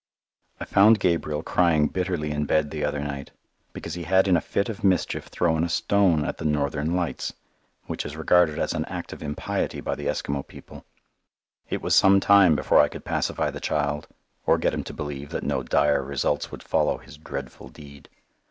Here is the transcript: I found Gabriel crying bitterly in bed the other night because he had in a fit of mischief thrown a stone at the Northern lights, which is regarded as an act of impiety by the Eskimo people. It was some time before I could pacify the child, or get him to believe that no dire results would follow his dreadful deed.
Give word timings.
I 0.59 0.65
found 0.65 0.99
Gabriel 0.99 1.43
crying 1.43 1.87
bitterly 1.87 2.31
in 2.31 2.45
bed 2.45 2.71
the 2.71 2.83
other 2.83 3.01
night 3.01 3.29
because 3.71 3.93
he 3.93 4.05
had 4.05 4.27
in 4.27 4.35
a 4.35 4.41
fit 4.41 4.67
of 4.67 4.83
mischief 4.83 5.25
thrown 5.27 5.63
a 5.63 5.69
stone 5.69 6.25
at 6.25 6.39
the 6.39 6.43
Northern 6.43 6.95
lights, 6.95 7.33
which 7.85 8.03
is 8.03 8.17
regarded 8.17 8.57
as 8.57 8.73
an 8.73 8.83
act 8.85 9.13
of 9.13 9.21
impiety 9.21 9.79
by 9.79 9.93
the 9.93 10.07
Eskimo 10.07 10.47
people. 10.47 10.85
It 11.69 11.83
was 11.83 11.95
some 11.95 12.19
time 12.19 12.55
before 12.55 12.79
I 12.81 12.87
could 12.89 13.05
pacify 13.05 13.51
the 13.51 13.59
child, 13.61 14.07
or 14.47 14.57
get 14.57 14.73
him 14.73 14.83
to 14.85 14.93
believe 14.95 15.29
that 15.29 15.43
no 15.43 15.61
dire 15.61 16.01
results 16.01 16.49
would 16.49 16.63
follow 16.63 16.97
his 16.97 17.17
dreadful 17.19 17.69
deed. 17.69 18.09